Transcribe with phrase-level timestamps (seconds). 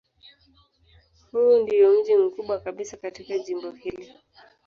[1.31, 4.13] Huu ndiyo mji mkubwa kabisa katika jimbo hili.